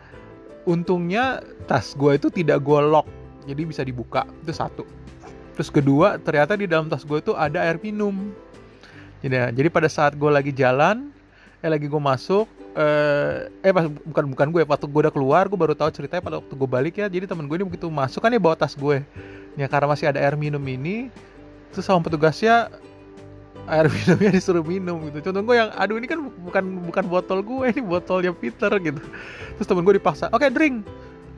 untungnya 0.68 1.40
tas 1.64 1.96
gue 1.96 2.20
itu 2.20 2.28
tidak 2.28 2.60
gue 2.60 2.80
lock. 2.84 3.08
Jadi 3.48 3.64
bisa 3.64 3.80
dibuka. 3.80 4.28
Itu 4.44 4.52
satu. 4.52 4.84
Terus 5.56 5.72
kedua 5.72 6.20
ternyata 6.20 6.52
di 6.54 6.68
dalam 6.68 6.92
tas 6.92 7.08
gue 7.08 7.18
itu 7.18 7.32
ada 7.32 7.64
air 7.64 7.80
minum. 7.80 8.36
Jadi 9.24 9.56
jadi 9.56 9.68
pada 9.72 9.88
saat 9.88 10.12
gue 10.14 10.28
lagi 10.28 10.52
jalan 10.52 11.08
eh 11.58 11.66
lagi 11.66 11.90
gue 11.90 11.98
masuk 11.98 12.46
eh, 12.78 13.50
eh 13.66 13.74
pas 13.74 13.90
bukan 13.90 14.30
bukan 14.30 14.46
gue 14.54 14.62
waktu 14.62 14.86
gue 14.86 15.00
udah 15.08 15.10
keluar 15.10 15.50
gue 15.50 15.58
baru 15.58 15.74
tahu 15.74 15.90
ceritanya 15.90 16.22
pada 16.22 16.36
waktu 16.38 16.52
gue 16.52 16.68
balik 16.68 16.94
ya. 17.00 17.08
Jadi 17.08 17.24
temen 17.24 17.48
gue 17.48 17.56
ini 17.56 17.66
begitu 17.66 17.88
masuk 17.88 18.20
kan 18.20 18.30
dia 18.30 18.38
bawa 18.38 18.54
tas 18.54 18.76
gue 18.76 19.02
ya 19.58 19.66
karena 19.66 19.90
masih 19.90 20.06
ada 20.12 20.22
air 20.22 20.38
minum 20.38 20.62
ini 20.62 21.10
terus 21.74 21.82
sama 21.82 21.98
petugasnya 21.98 22.70
air 23.68 23.86
minumnya 23.92 24.30
disuruh 24.32 24.64
minum 24.64 24.96
gitu. 25.06 25.30
Contoh 25.30 25.42
gue 25.44 25.56
yang 25.60 25.70
aduh 25.76 25.96
ini 26.00 26.08
kan 26.08 26.20
bukan 26.24 26.64
bukan 26.88 27.04
botol 27.06 27.38
gue 27.44 27.64
ini 27.70 27.80
botolnya 27.84 28.32
Peter 28.32 28.72
gitu. 28.80 29.00
Terus 29.60 29.66
temen 29.68 29.84
gue 29.84 29.94
dipaksa 30.00 30.32
oke 30.32 30.40
okay, 30.40 30.50
drink. 30.50 30.82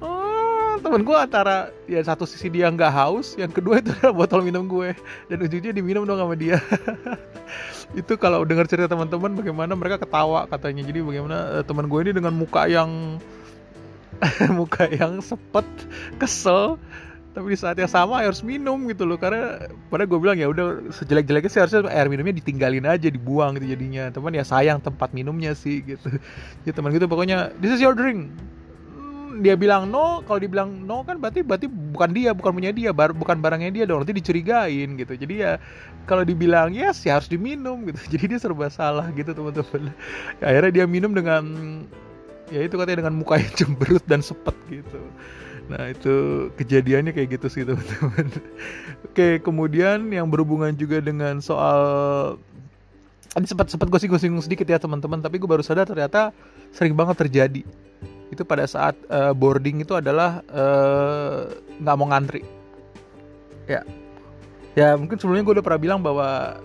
Oh 0.01 0.79
temen 0.81 1.05
gue 1.05 1.17
antara 1.19 1.75
ya 1.85 2.01
satu 2.01 2.25
sisi 2.25 2.49
dia 2.49 2.71
nggak 2.73 2.93
haus 2.95 3.37
yang 3.37 3.53
kedua 3.53 3.85
itu 3.85 3.93
adalah 4.01 4.15
botol 4.15 4.41
minum 4.41 4.65
gue. 4.71 4.95
Dan 5.29 5.45
ujungnya 5.45 5.75
diminum 5.75 6.07
dong 6.09 6.23
sama 6.23 6.35
dia. 6.39 6.63
Itu 8.01 8.15
kalau 8.23 8.47
dengar 8.47 8.71
cerita 8.71 8.87
teman-teman 8.87 9.35
bagaimana 9.35 9.75
mereka 9.75 9.99
ketawa 9.99 10.47
katanya. 10.47 10.87
Jadi 10.87 11.03
bagaimana 11.03 11.61
uh, 11.61 11.65
teman 11.67 11.91
gue 11.91 12.01
ini 12.07 12.13
dengan 12.15 12.33
muka 12.39 12.71
yang 12.71 13.19
muka 14.59 14.87
yang 14.89 15.19
sepet 15.19 15.67
kesel 16.21 16.79
tapi 17.31 17.55
di 17.55 17.59
saat 17.59 17.79
yang 17.79 17.87
sama 17.87 18.27
harus 18.27 18.43
minum 18.43 18.91
gitu 18.91 19.07
loh 19.07 19.15
karena 19.15 19.71
pada 19.87 20.03
gue 20.03 20.19
bilang 20.19 20.35
ya 20.35 20.51
udah 20.51 20.83
sejelek-jeleknya 20.91 21.51
sih 21.51 21.61
harusnya 21.63 21.87
air 21.87 22.11
minumnya 22.11 22.35
ditinggalin 22.43 22.83
aja 22.83 23.07
dibuang 23.07 23.55
gitu 23.55 23.71
jadinya. 23.71 24.11
Teman 24.11 24.35
ya 24.35 24.43
sayang 24.43 24.83
tempat 24.83 25.15
minumnya 25.15 25.55
sih 25.55 25.87
gitu. 25.87 26.11
Ya 26.67 26.75
teman 26.75 26.91
gitu 26.91 27.07
pokoknya 27.07 27.55
this 27.63 27.71
is 27.71 27.79
your 27.79 27.95
drink. 27.95 28.35
Hmm, 28.99 29.47
dia 29.47 29.55
bilang 29.55 29.95
no 29.95 30.27
kalau 30.27 30.43
dibilang 30.43 30.83
no 30.83 31.07
kan 31.07 31.23
berarti 31.23 31.47
berarti 31.47 31.71
bukan 31.71 32.11
dia 32.11 32.35
bukan 32.35 32.51
punya 32.51 32.75
dia 32.75 32.91
bar, 32.91 33.15
bukan 33.15 33.39
barangnya 33.39 33.71
dia 33.71 33.85
dong 33.87 34.03
nanti 34.03 34.11
dicurigain 34.11 34.99
gitu. 34.99 35.15
Jadi 35.15 35.35
ya 35.47 35.63
kalau 36.11 36.27
dibilang 36.27 36.75
yes 36.75 37.07
ya 37.07 37.23
harus 37.23 37.31
diminum 37.31 37.87
gitu. 37.87 38.03
Jadi 38.19 38.35
dia 38.35 38.39
serba 38.43 38.67
salah 38.75 39.07
gitu 39.15 39.31
teman-teman 39.31 39.95
akhirnya 40.43 40.83
dia 40.83 40.85
minum 40.91 41.15
dengan 41.15 41.47
ya 42.51 42.67
itu 42.67 42.75
katanya 42.75 43.07
dengan 43.07 43.23
muka 43.23 43.39
yang 43.39 43.55
cemberut 43.59 44.03
dan 44.11 44.19
sepet 44.19 44.59
gitu 44.67 44.99
Nah 45.71 45.87
itu 45.87 46.49
kejadiannya 46.59 47.15
kayak 47.15 47.39
gitu 47.39 47.47
sih 47.47 47.63
teman-teman. 47.69 48.27
Oke 49.07 49.39
kemudian 49.39 50.11
yang 50.11 50.27
berhubungan 50.27 50.75
juga 50.75 50.99
dengan 50.99 51.39
soal 51.39 51.81
tadi 53.31 53.47
sempat 53.47 53.71
sempat 53.71 53.87
gue 53.87 54.01
singgung-singgung 54.03 54.43
sedikit 54.43 54.67
ya 54.67 54.83
teman-teman, 54.83 55.23
tapi 55.23 55.39
gue 55.39 55.47
baru 55.47 55.63
sadar 55.63 55.87
ternyata 55.87 56.35
sering 56.75 56.99
banget 56.99 57.23
terjadi. 57.23 57.63
Itu 58.35 58.43
pada 58.43 58.67
saat 58.67 58.99
uh, 59.07 59.31
boarding 59.31 59.87
itu 59.87 59.95
adalah 59.95 60.43
eh, 60.51 61.39
nggak 61.79 61.95
uh, 61.95 61.99
mau 61.99 62.11
ngantri. 62.11 62.43
Ya, 63.71 63.87
ya 64.75 64.99
mungkin 64.99 65.15
sebelumnya 65.15 65.47
gue 65.47 65.55
udah 65.63 65.67
pernah 65.67 65.83
bilang 65.83 66.01
bahwa 66.03 66.59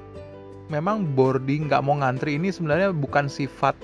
memang 0.73 1.05
boarding 1.13 1.69
nggak 1.69 1.85
mau 1.85 1.93
ngantri 2.01 2.41
ini 2.41 2.49
sebenarnya 2.49 2.89
bukan 2.89 3.29
sifat 3.29 3.77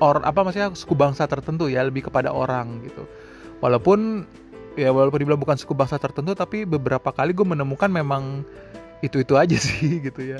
or 0.00 0.24
apa 0.24 0.40
maksudnya 0.40 0.72
suku 0.72 0.96
bangsa 0.96 1.28
tertentu 1.28 1.68
ya 1.68 1.84
lebih 1.84 2.08
kepada 2.08 2.32
orang 2.32 2.80
gitu 2.88 3.04
walaupun 3.62 4.26
ya 4.74 4.90
walaupun 4.90 5.22
dibilang 5.22 5.40
bukan 5.40 5.56
suku 5.56 5.72
bangsa 5.72 5.96
tertentu 5.96 6.34
tapi 6.34 6.66
beberapa 6.66 7.14
kali 7.14 7.30
gue 7.32 7.46
menemukan 7.46 7.88
memang 7.88 8.42
itu 9.00 9.22
itu 9.22 9.38
aja 9.38 9.56
sih 9.66 10.02
gitu 10.02 10.36
ya 10.36 10.38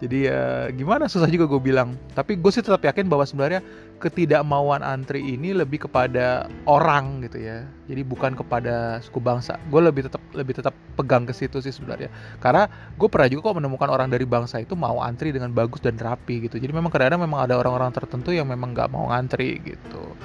jadi 0.00 0.18
ya 0.32 0.42
gimana? 0.72 1.12
Susah 1.12 1.28
juga 1.28 1.44
gue 1.44 1.60
bilang. 1.60 1.92
Tapi 2.16 2.40
gue 2.40 2.48
sih 2.48 2.64
tetap 2.64 2.80
yakin 2.80 3.04
bahwa 3.04 3.28
sebenarnya 3.28 3.60
ketidakmauan 4.00 4.80
antri 4.80 5.20
ini 5.20 5.52
lebih 5.52 5.84
kepada 5.84 6.48
orang 6.64 7.20
gitu 7.28 7.36
ya. 7.36 7.68
Jadi 7.84 8.00
bukan 8.08 8.32
kepada 8.32 9.04
suku 9.04 9.20
bangsa. 9.20 9.60
Gue 9.68 9.84
lebih 9.84 10.08
tetap 10.08 10.24
lebih 10.32 10.56
tetap 10.56 10.72
pegang 10.96 11.28
ke 11.28 11.36
situ 11.36 11.60
sih 11.60 11.68
sebenarnya. 11.68 12.08
Karena 12.40 12.64
gue 12.96 13.08
pernah 13.12 13.28
juga 13.28 13.52
kok 13.52 13.60
menemukan 13.60 13.92
orang 13.92 14.08
dari 14.08 14.24
bangsa 14.24 14.64
itu 14.64 14.72
mau 14.72 15.04
antri 15.04 15.36
dengan 15.36 15.52
bagus 15.52 15.84
dan 15.84 16.00
rapi 16.00 16.48
gitu. 16.48 16.56
Jadi 16.56 16.72
memang 16.72 16.88
kadang-kadang 16.88 17.20
memang 17.20 17.44
ada 17.44 17.60
orang-orang 17.60 17.92
tertentu 17.92 18.32
yang 18.32 18.48
memang 18.48 18.72
nggak 18.72 18.88
mau 18.88 19.12
ngantri 19.12 19.60
gitu. 19.60 20.16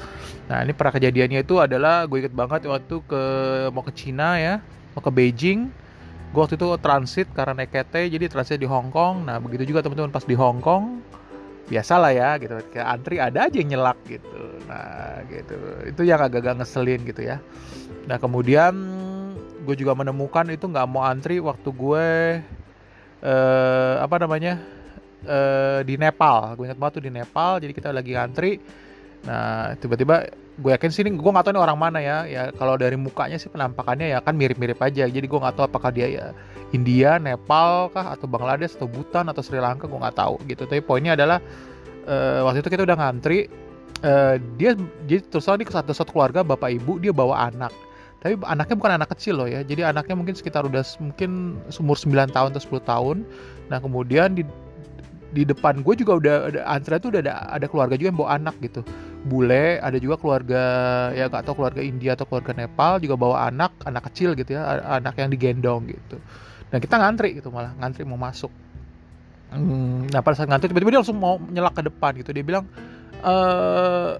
Nah 0.48 0.63
ini 0.63 0.72
pernah 0.72 0.96
kejadiannya 0.96 1.44
itu 1.44 1.60
adalah 1.60 2.08
gue 2.08 2.24
inget 2.24 2.32
banget 2.32 2.63
waktu 2.72 2.96
ke 3.03 3.24
mau 3.75 3.84
ke 3.84 3.91
Cina 3.91 4.39
ya 4.39 4.63
mau 4.96 5.03
ke 5.03 5.12
Beijing 5.12 5.67
gue 6.35 6.41
waktu 6.43 6.59
itu 6.59 6.67
transit 6.83 7.31
karena 7.31 7.63
naik 7.63 7.71
jadi 7.95 8.27
transit 8.27 8.59
di 8.59 8.67
Hong 8.67 8.91
Kong. 8.91 9.23
Nah 9.23 9.39
begitu 9.39 9.71
juga 9.71 9.79
teman-teman 9.87 10.11
pas 10.11 10.27
di 10.27 10.35
Hong 10.35 10.59
Kong 10.59 10.99
biasa 11.71 11.95
lah 11.95 12.11
ya 12.11 12.35
gitu. 12.43 12.59
Kayak 12.75 12.87
antri 12.91 13.15
ada 13.23 13.47
aja 13.47 13.55
yang 13.55 13.71
nyelak 13.71 13.95
gitu. 14.03 14.59
Nah 14.67 15.23
gitu. 15.31 15.55
Itu 15.87 16.01
yang 16.03 16.19
agak-agak 16.19 16.59
ngeselin 16.59 17.07
gitu 17.07 17.23
ya. 17.23 17.39
Nah 18.11 18.19
kemudian 18.19 18.75
gue 19.63 19.75
juga 19.79 19.95
menemukan 19.95 20.43
itu 20.51 20.67
nggak 20.67 20.87
mau 20.91 21.07
antri 21.07 21.39
waktu 21.39 21.69
gue 21.71 22.07
eh, 23.23 23.95
apa 24.03 24.15
namanya 24.19 24.59
eh, 25.23 25.87
di 25.87 25.95
Nepal. 25.95 26.59
Gue 26.59 26.67
ingat 26.67 26.79
banget 26.83 26.93
tuh 26.99 27.05
di 27.07 27.11
Nepal 27.15 27.63
jadi 27.63 27.71
kita 27.71 27.95
lagi 27.95 28.11
antri 28.19 28.59
nah 29.25 29.74
tiba-tiba 29.82 30.29
gue 30.55 30.72
yakin 30.72 30.89
sih 30.91 31.03
ini 31.03 31.20
gue 31.20 31.32
nggak 31.32 31.51
tahu 31.51 31.53
ini 31.55 31.62
orang 31.62 31.79
mana 31.79 32.00
ya. 32.00 32.24
Ya 32.24 32.44
kalau 32.55 32.79
dari 32.79 32.96
mukanya 32.96 33.36
sih 33.36 33.51
penampakannya 33.51 34.15
ya 34.15 34.20
kan 34.24 34.39
mirip-mirip 34.39 34.79
aja. 34.79 35.03
Jadi 35.08 35.25
gue 35.27 35.39
nggak 35.39 35.55
tahu 35.60 35.65
apakah 35.67 35.91
dia 35.91 36.08
ya 36.08 36.25
India 36.72 37.20
Nepal 37.20 37.91
kah 37.91 38.15
atau 38.15 38.25
Bangladesh 38.29 38.79
atau 38.79 38.88
Bhutan 38.88 39.27
atau 39.27 39.44
Sri 39.44 39.60
Lanka 39.60 39.89
gue 39.89 40.00
nggak 40.00 40.15
tahu 40.15 40.39
gitu. 40.48 40.63
Tapi 40.63 40.79
poinnya 40.79 41.20
adalah 41.20 41.44
uh, 42.08 42.48
waktu 42.48 42.63
itu 42.63 42.70
kita 42.72 42.88
udah 42.88 42.98
ngantri 42.98 43.51
uh, 44.08 44.39
dia 44.55 44.79
jadi 45.10 45.27
terus 45.27 45.48
ini 45.51 45.67
satu 45.67 45.91
satu 45.91 46.15
keluarga 46.15 46.39
bapak 46.46 46.79
ibu 46.79 47.03
dia 47.03 47.12
bawa 47.12 47.51
anak. 47.51 47.75
Tapi 48.24 48.41
anaknya 48.41 48.75
bukan 48.79 48.94
anak 48.98 49.10
kecil 49.13 49.38
loh 49.44 49.50
ya. 49.51 49.62
Jadi 49.62 49.86
anaknya 49.86 50.15
mungkin 50.17 50.34
sekitar 50.34 50.65
udah 50.65 50.82
mungkin 50.98 51.62
umur 51.77 52.00
9 52.00 52.32
tahun 52.32 52.50
atau 52.55 52.63
10 52.79 52.82
tahun. 52.88 53.17
Nah 53.70 53.77
kemudian 53.84 54.39
di 54.39 54.48
di 55.36 55.44
depan 55.44 55.84
gue 55.84 56.00
juga 56.00 56.15
udah 56.15 56.36
ada 56.48 56.62
antrean 56.63 57.03
tuh 57.03 57.12
udah 57.12 57.22
ada 57.27 57.34
ada 57.51 57.67
keluarga 57.67 58.00
juga 58.00 58.08
yang 58.08 58.20
bawa 58.24 58.39
anak 58.39 58.55
gitu 58.63 58.88
bule 59.25 59.82
ada 59.82 59.98
juga 59.98 60.22
keluarga 60.22 60.63
ya 61.17 61.25
gak 61.25 61.50
tau 61.50 61.58
keluarga 61.58 61.82
India 61.82 62.13
atau 62.13 62.29
keluarga 62.29 62.53
Nepal 62.53 63.01
juga 63.01 63.17
bawa 63.17 63.50
anak 63.50 63.74
anak 63.82 64.05
kecil 64.13 64.38
gitu 64.38 64.53
ya 64.53 64.62
anak 65.01 65.17
yang 65.17 65.34
digendong 65.34 65.89
gitu. 65.89 66.22
Dan 66.70 66.77
kita 66.77 67.01
ngantri 67.01 67.41
gitu 67.41 67.50
malah 67.50 67.74
ngantri 67.82 68.05
mau 68.05 68.22
masuk. 68.22 68.53
Hmm, 69.50 70.05
nah 70.13 70.22
pada 70.22 70.38
saat 70.38 70.50
ngantri 70.50 70.70
tiba-tiba 70.70 70.94
dia 70.94 71.01
langsung 71.01 71.17
mau 71.17 71.41
nyelak 71.41 71.74
ke 71.74 71.82
depan 71.89 72.12
gitu. 72.22 72.29
Dia 72.29 72.46
bilang 72.46 72.70
eh 73.25 74.13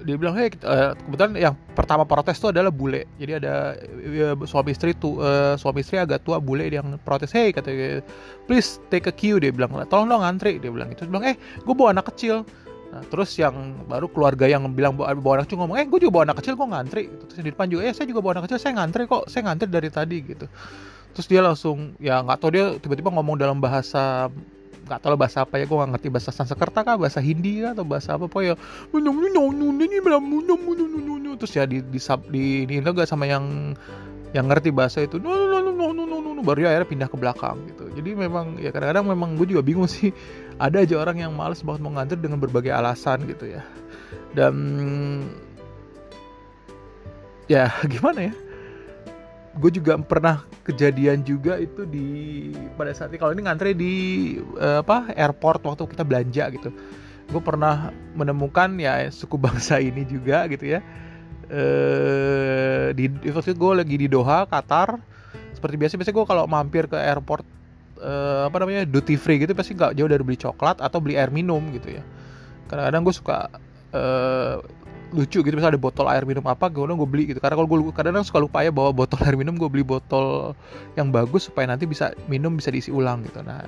dia 0.00 0.16
bilang 0.16 0.32
hey 0.32 0.48
uh, 0.64 0.96
kebetulan 0.96 1.32
yang 1.36 1.54
pertama 1.76 2.08
protes 2.08 2.40
tuh 2.40 2.50
adalah 2.50 2.72
bule. 2.72 3.04
Jadi 3.20 3.32
ada 3.36 3.76
ya, 4.00 4.32
suami 4.48 4.72
istri 4.72 4.96
tuh 4.96 5.20
uh, 5.20 5.54
suami 5.60 5.84
istri 5.84 6.00
agak 6.00 6.24
tua 6.24 6.40
bule 6.40 6.66
yang 6.66 6.96
protes 7.04 7.30
hey 7.30 7.52
katanya 7.52 8.00
please 8.48 8.80
take 8.88 9.06
a 9.06 9.14
queue 9.14 9.38
dia 9.38 9.52
bilang 9.52 9.70
tolong 9.86 10.08
dong 10.08 10.24
ngantri 10.24 10.56
dia 10.56 10.72
bilang 10.72 10.88
itu 10.88 11.04
dia 11.04 11.12
bilang 11.12 11.26
eh 11.28 11.36
gue 11.36 11.74
bawa 11.76 11.92
anak 11.92 12.08
kecil 12.16 12.48
Nah, 12.90 13.02
terus 13.06 13.30
yang 13.38 13.54
baru 13.86 14.10
keluarga 14.10 14.50
yang 14.50 14.66
bilang 14.74 14.98
bawa, 14.98 15.14
bawa 15.14 15.32
anak 15.40 15.46
kecil 15.46 15.62
ngomong, 15.62 15.78
eh 15.78 15.86
gue 15.86 15.98
juga 16.02 16.12
bawa 16.18 16.24
anak 16.30 16.38
kecil, 16.42 16.54
gue 16.58 16.68
ngantri. 16.74 17.04
Terus 17.30 17.38
di 17.38 17.50
depan 17.54 17.66
juga, 17.70 17.80
eh 17.86 17.94
saya 17.94 18.06
juga 18.10 18.20
bawa 18.20 18.32
anak 18.38 18.44
kecil, 18.50 18.58
saya 18.58 18.72
ngantri 18.82 19.02
kok, 19.06 19.22
saya 19.30 19.42
ngantri 19.46 19.66
dari 19.70 19.88
tadi 19.94 20.16
gitu. 20.26 20.46
Terus 21.14 21.26
dia 21.30 21.40
langsung, 21.42 21.94
ya 22.02 22.18
nggak 22.18 22.38
tahu 22.42 22.50
dia 22.50 22.66
tiba-tiba 22.82 23.14
ngomong 23.14 23.38
dalam 23.38 23.62
bahasa 23.62 24.26
nggak 24.90 25.06
tahu 25.06 25.14
bahasa 25.14 25.46
apa 25.46 25.54
ya 25.62 25.70
gue 25.70 25.76
nggak 25.78 25.90
ngerti 25.94 26.08
bahasa 26.10 26.30
Sanskerta 26.34 26.82
kah 26.82 26.98
bahasa 26.98 27.22
Hindi 27.22 27.62
kah 27.62 27.78
atau 27.78 27.86
bahasa 27.86 28.18
apa 28.18 28.26
pokoknya 28.26 28.58
terus 31.38 31.52
ya 31.54 31.62
di 31.62 31.78
di, 31.78 32.02
di, 32.02 32.44
di 32.66 32.74
ini 32.74 32.82
gak 32.82 33.06
sama 33.06 33.30
yang 33.30 33.78
yang 34.34 34.50
ngerti 34.50 34.74
bahasa 34.74 35.06
itu 35.06 35.22
no 35.22 35.30
no 35.30 35.62
no, 35.62 35.94
no. 35.94 36.42
baru 36.42 36.66
ya 36.66 36.68
akhirnya 36.74 36.90
pindah 36.90 37.08
ke 37.08 37.16
belakang 37.22 37.56
gitu 37.70 37.79
jadi 37.90 38.14
memang 38.14 38.62
ya 38.62 38.70
kadang-kadang 38.70 39.06
memang 39.10 39.34
gue 39.34 39.50
juga 39.50 39.62
bingung 39.64 39.90
sih. 39.90 40.14
Ada 40.64 40.84
aja 40.84 41.00
orang 41.00 41.24
yang 41.24 41.32
males 41.32 41.64
banget 41.64 41.80
mau 41.80 41.92
ngantri 41.96 42.20
dengan 42.20 42.38
berbagai 42.38 42.70
alasan 42.70 43.24
gitu 43.26 43.48
ya. 43.48 43.64
Dan 44.36 44.54
ya 47.50 47.72
gimana 47.92 48.30
ya? 48.30 48.34
Gue 49.58 49.74
juga 49.74 49.98
pernah 49.98 50.46
kejadian 50.62 51.26
juga 51.26 51.58
itu 51.58 51.82
di 51.82 52.06
pada 52.78 52.94
saat 52.94 53.10
ini 53.10 53.18
kalau 53.18 53.34
ini 53.34 53.42
ngantri 53.42 53.74
di 53.74 53.92
uh, 54.38 54.86
apa 54.86 55.10
airport 55.16 55.66
waktu 55.66 55.90
kita 55.90 56.04
belanja 56.06 56.44
gitu. 56.54 56.70
Gue 57.30 57.42
pernah 57.42 57.90
menemukan 58.14 58.78
ya 58.78 59.10
suku 59.10 59.34
bangsa 59.34 59.82
ini 59.88 60.06
juga 60.06 60.46
gitu 60.46 60.78
ya. 60.78 60.80
Uh, 61.50 62.94
di 62.94 63.10
waktu 63.34 63.58
gue 63.58 63.72
lagi 63.74 63.96
di 63.98 64.06
Doha 64.06 64.46
Qatar. 64.46 65.02
Seperti 65.50 65.76
biasa 65.76 65.94
biasa 65.98 66.10
gue 66.14 66.24
kalau 66.24 66.44
mampir 66.46 66.86
ke 66.86 66.94
airport 66.94 67.59
uh, 68.00 68.48
apa 68.48 68.56
namanya 68.64 68.82
duty 68.88 69.14
free 69.14 69.38
gitu 69.40 69.52
pasti 69.52 69.76
nggak 69.76 69.96
jauh 69.96 70.08
dari 70.08 70.24
beli 70.24 70.40
coklat 70.40 70.80
atau 70.80 70.98
beli 70.98 71.20
air 71.20 71.30
minum 71.30 71.60
gitu 71.70 72.00
ya. 72.00 72.02
Kadang-kadang 72.66 73.02
gue 73.06 73.14
suka 73.14 73.38
uh, 73.94 74.58
lucu 75.10 75.42
gitu 75.42 75.54
misalnya 75.58 75.74
ada 75.74 75.82
botol 75.82 76.06
air 76.06 76.22
minum 76.22 76.42
apa 76.46 76.70
gue 76.70 76.82
gue 76.82 77.08
beli 77.08 77.24
gitu. 77.34 77.38
Karena 77.42 77.58
kalau 77.58 77.68
gue 77.68 77.78
kadang-kadang 77.92 78.26
suka 78.26 78.38
lupa 78.40 78.62
ya 78.64 78.70
bawa 78.70 78.90
botol 78.94 79.20
air 79.26 79.36
minum 79.36 79.54
gue 79.58 79.68
beli 79.68 79.84
botol 79.84 80.54
yang 80.94 81.10
bagus 81.10 81.50
supaya 81.50 81.68
nanti 81.70 81.84
bisa 81.84 82.14
minum 82.30 82.56
bisa 82.56 82.70
diisi 82.70 82.90
ulang 82.90 83.26
gitu. 83.26 83.42
Nah 83.42 83.66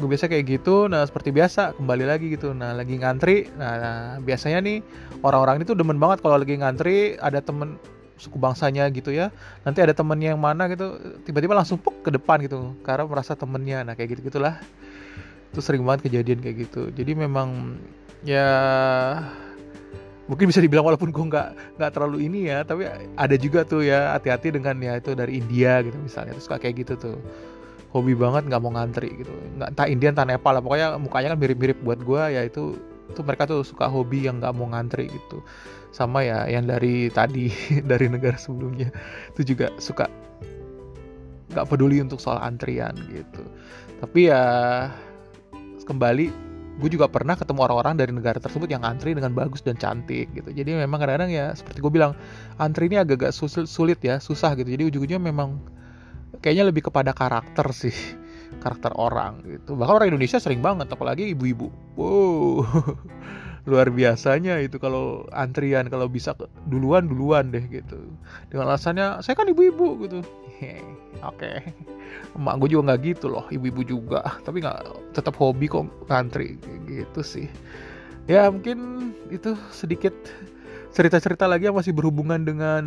gue 0.00 0.08
biasa 0.08 0.26
kayak 0.26 0.60
gitu. 0.60 0.88
Nah 0.90 1.06
seperti 1.06 1.30
biasa 1.30 1.78
kembali 1.78 2.04
lagi 2.04 2.26
gitu. 2.34 2.50
Nah 2.50 2.74
lagi 2.74 2.98
ngantri. 2.98 3.46
Nah, 3.54 3.72
nah 3.78 3.98
biasanya 4.18 4.58
nih 4.64 4.82
orang-orang 5.22 5.62
itu 5.62 5.72
demen 5.78 5.96
banget 5.96 6.24
kalau 6.24 6.40
lagi 6.40 6.58
ngantri 6.58 7.14
ada 7.22 7.38
temen 7.38 7.78
suku 8.20 8.36
bangsanya 8.36 8.84
gitu 8.92 9.08
ya. 9.08 9.32
Nanti 9.64 9.80
ada 9.80 9.96
temennya 9.96 10.36
yang 10.36 10.42
mana 10.42 10.68
gitu 10.68 11.00
tiba-tiba 11.24 11.56
langsung 11.56 11.80
puk 11.80 12.04
ke 12.04 12.12
depan 12.12 12.44
gitu 12.44 12.76
karena 12.84 13.08
merasa 13.08 13.32
temennya. 13.32 13.80
Nah 13.80 13.96
kayak 13.96 14.20
gitu 14.20 14.28
gitulah 14.28 14.60
itu 15.50 15.60
sering 15.64 15.82
banget 15.82 16.12
kejadian 16.12 16.44
kayak 16.44 16.68
gitu. 16.68 16.92
Jadi 16.92 17.16
memang 17.16 17.80
ya 18.20 18.46
mungkin 20.28 20.46
bisa 20.46 20.60
dibilang 20.60 20.86
walaupun 20.86 21.10
gue 21.10 21.24
nggak 21.26 21.80
nggak 21.80 21.90
terlalu 21.90 22.30
ini 22.30 22.46
ya 22.46 22.62
tapi 22.62 22.86
ada 23.18 23.34
juga 23.34 23.66
tuh 23.66 23.82
ya 23.82 24.14
hati-hati 24.14 24.54
dengan 24.54 24.78
ya 24.78 25.00
itu 25.00 25.16
dari 25.16 25.40
India 25.40 25.80
gitu 25.80 25.96
misalnya. 25.96 26.36
Terus 26.36 26.48
kayak 26.52 26.74
gitu 26.84 26.94
tuh. 27.00 27.18
Hobi 27.90 28.14
banget 28.14 28.46
nggak 28.46 28.62
mau 28.62 28.70
ngantri 28.70 29.10
gitu. 29.18 29.34
Nggak 29.58 29.74
entah 29.74 29.86
India 29.90 30.08
entah 30.14 30.22
Nepal 30.22 30.54
lah. 30.54 30.62
Pokoknya 30.62 30.94
mukanya 31.02 31.34
kan 31.34 31.38
mirip-mirip 31.42 31.78
buat 31.82 31.98
gue 31.98 32.22
ya 32.38 32.46
itu 32.46 32.78
tuh 33.12 33.24
mereka 33.26 33.46
tuh 33.46 33.62
suka 33.66 33.90
hobi 33.90 34.26
yang 34.26 34.38
nggak 34.38 34.54
mau 34.56 34.70
ngantri 34.70 35.10
gitu. 35.10 35.42
Sama 35.90 36.22
ya 36.22 36.46
yang 36.46 36.70
dari 36.70 37.10
tadi 37.10 37.50
dari 37.90 38.06
negara 38.06 38.38
sebelumnya 38.38 38.90
itu 39.34 39.54
juga 39.54 39.74
suka 39.82 40.06
nggak 41.50 41.66
peduli 41.66 41.98
untuk 41.98 42.22
soal 42.22 42.38
antrian 42.38 42.94
gitu. 43.10 43.42
Tapi 44.00 44.30
ya 44.30 44.42
kembali 45.84 46.50
gue 46.80 46.88
juga 46.88 47.10
pernah 47.10 47.36
ketemu 47.36 47.60
orang-orang 47.68 47.94
dari 47.98 48.12
negara 48.14 48.40
tersebut 48.40 48.70
yang 48.70 48.80
antri 48.86 49.12
dengan 49.12 49.36
bagus 49.36 49.60
dan 49.60 49.76
cantik 49.76 50.32
gitu. 50.32 50.48
Jadi 50.48 50.72
memang 50.72 50.96
kadang-kadang 50.96 51.28
ya 51.28 51.52
seperti 51.52 51.84
gue 51.84 51.92
bilang 51.92 52.16
antri 52.56 52.88
ini 52.88 52.96
agak-agak 52.96 53.34
sulit 53.68 54.00
ya 54.00 54.16
susah 54.16 54.56
gitu. 54.56 54.70
Jadi 54.70 54.88
ujung-ujungnya 54.88 55.20
memang 55.20 55.60
kayaknya 56.40 56.70
lebih 56.72 56.88
kepada 56.88 57.12
karakter 57.12 57.68
sih 57.74 58.19
karakter 58.60 58.92
orang 58.94 59.40
gitu. 59.48 59.74
Bahkan 59.74 59.94
orang 60.00 60.08
Indonesia 60.12 60.38
sering 60.38 60.60
banget 60.60 60.92
apalagi 60.92 61.32
ibu-ibu. 61.32 61.72
Wow 61.96 62.64
luar 63.68 63.92
biasanya 63.92 64.56
itu 64.64 64.80
kalau 64.80 65.28
antrian 65.36 65.92
kalau 65.92 66.08
bisa 66.08 66.32
duluan 66.70 67.10
duluan 67.10 67.52
deh 67.52 67.64
gitu. 67.68 67.98
Dengan 68.48 68.72
alasannya 68.72 69.20
saya 69.20 69.36
kan 69.36 69.48
ibu-ibu 69.50 70.00
gitu. 70.06 70.20
Oke. 70.60 70.80
Okay. 71.24 71.58
emak 72.34 72.58
gue 72.58 72.74
juga 72.74 72.90
nggak 72.90 73.00
gitu 73.16 73.26
loh 73.28 73.44
ibu-ibu 73.52 73.84
juga. 73.84 74.24
Tapi 74.46 74.64
nggak 74.64 75.12
tetap 75.12 75.36
hobi 75.36 75.68
kok 75.68 75.88
ngantri 76.08 76.56
gitu 76.88 77.20
sih. 77.20 77.48
Ya 78.28 78.48
mungkin 78.48 79.10
itu 79.28 79.56
sedikit 79.74 80.14
cerita-cerita 80.90 81.46
lagi 81.46 81.70
yang 81.70 81.78
masih 81.78 81.94
berhubungan 81.94 82.42
dengan 82.42 82.84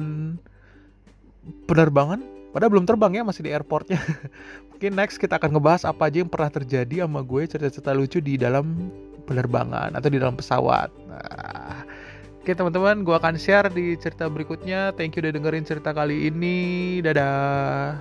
penerbangan 1.67 2.23
padahal 2.53 2.71
belum 2.77 2.85
terbang 2.85 3.19
ya 3.19 3.23
masih 3.25 3.43
di 3.43 3.51
airportnya 3.51 3.99
mungkin 4.69 4.93
next 4.93 5.17
kita 5.17 5.41
akan 5.41 5.57
ngebahas 5.57 5.89
apa 5.89 6.07
aja 6.07 6.21
yang 6.21 6.31
pernah 6.31 6.53
terjadi 6.53 7.03
sama 7.03 7.25
gue 7.25 7.41
cerita-cerita 7.49 7.91
lucu 7.91 8.21
di 8.21 8.37
dalam 8.37 8.93
penerbangan 9.25 9.97
atau 9.97 10.09
di 10.13 10.17
dalam 10.21 10.37
pesawat 10.37 10.93
nah 11.09 11.83
Oke 12.43 12.51
teman-teman, 12.59 13.07
gue 13.07 13.15
akan 13.15 13.39
share 13.39 13.71
di 13.71 13.95
cerita 13.95 14.27
berikutnya. 14.27 14.91
Thank 14.99 15.15
you 15.15 15.23
udah 15.23 15.31
dengerin 15.31 15.63
cerita 15.63 15.95
kali 15.95 16.27
ini. 16.27 16.99
Dadah. 16.99 17.95